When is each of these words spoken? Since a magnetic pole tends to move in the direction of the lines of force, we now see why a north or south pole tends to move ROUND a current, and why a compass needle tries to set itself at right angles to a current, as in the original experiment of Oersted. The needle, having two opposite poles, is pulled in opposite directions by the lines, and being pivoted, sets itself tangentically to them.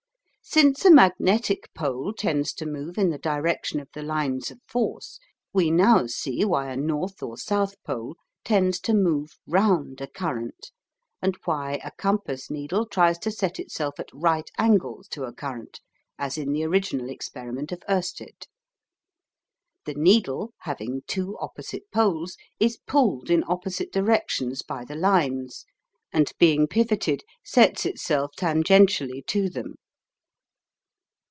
Since 0.43 0.83
a 0.83 0.91
magnetic 0.91 1.73
pole 1.73 2.11
tends 2.11 2.51
to 2.55 2.65
move 2.65 2.97
in 2.97 3.09
the 3.09 3.17
direction 3.19 3.79
of 3.79 3.87
the 3.93 4.01
lines 4.03 4.51
of 4.51 4.59
force, 4.67 5.17
we 5.53 5.71
now 5.71 6.07
see 6.07 6.43
why 6.43 6.69
a 6.71 6.75
north 6.75 7.23
or 7.23 7.37
south 7.37 7.81
pole 7.85 8.17
tends 8.43 8.77
to 8.81 8.93
move 8.93 9.37
ROUND 9.47 10.01
a 10.01 10.07
current, 10.07 10.71
and 11.21 11.37
why 11.45 11.79
a 11.85 11.91
compass 11.91 12.49
needle 12.49 12.85
tries 12.85 13.17
to 13.19 13.31
set 13.31 13.59
itself 13.61 13.97
at 13.97 14.09
right 14.13 14.49
angles 14.57 15.07
to 15.09 15.23
a 15.23 15.31
current, 15.31 15.79
as 16.19 16.37
in 16.37 16.51
the 16.51 16.65
original 16.65 17.09
experiment 17.09 17.71
of 17.71 17.79
Oersted. 17.87 18.47
The 19.85 19.93
needle, 19.95 20.51
having 20.61 21.03
two 21.07 21.37
opposite 21.39 21.89
poles, 21.93 22.35
is 22.59 22.77
pulled 22.87 23.29
in 23.29 23.45
opposite 23.47 23.93
directions 23.93 24.63
by 24.63 24.83
the 24.83 24.95
lines, 24.95 25.63
and 26.11 26.29
being 26.39 26.67
pivoted, 26.67 27.23
sets 27.41 27.85
itself 27.85 28.31
tangentically 28.35 29.23
to 29.27 29.47
them. 29.49 29.75